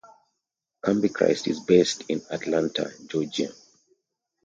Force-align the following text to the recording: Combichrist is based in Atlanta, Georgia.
Combichrist 0.83 1.45
is 1.45 1.59
based 1.59 2.05
in 2.09 2.23
Atlanta, 2.31 2.89
Georgia. 3.05 3.51